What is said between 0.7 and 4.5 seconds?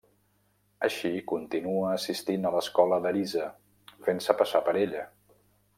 Així continua assistint a l'escola d'Arisa, fent-se